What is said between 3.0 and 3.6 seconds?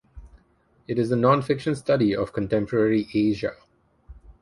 Asia.